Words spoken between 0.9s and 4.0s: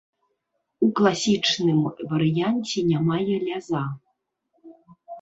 класічным варыянце не мае ляза.